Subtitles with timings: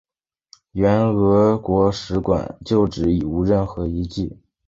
[0.71, 4.35] 原俄国使馆旧址已无任何遗迹。